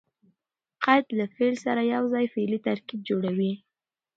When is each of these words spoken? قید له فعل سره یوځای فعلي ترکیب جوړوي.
قید 0.83 1.05
له 1.17 1.25
فعل 1.35 1.55
سره 1.65 1.81
یوځای 1.93 2.25
فعلي 2.33 2.59
ترکیب 2.67 2.99
جوړوي. 3.09 3.53